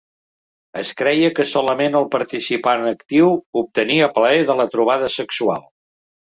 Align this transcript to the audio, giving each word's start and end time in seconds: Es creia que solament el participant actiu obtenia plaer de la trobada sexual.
Es 0.81 0.93
creia 1.01 1.27
que 1.39 1.43
solament 1.49 1.97
el 1.99 2.07
participant 2.15 2.87
actiu 2.93 3.29
obtenia 3.63 4.09
plaer 4.17 4.41
de 4.49 4.57
la 4.63 4.67
trobada 4.75 5.13
sexual. 5.19 5.63